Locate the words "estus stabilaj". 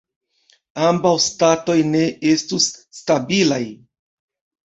2.31-3.63